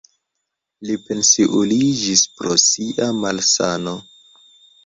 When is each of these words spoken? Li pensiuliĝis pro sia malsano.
Li 0.89 0.95
pensiuliĝis 1.09 2.23
pro 2.39 2.57
sia 2.65 3.11
malsano. 3.21 3.95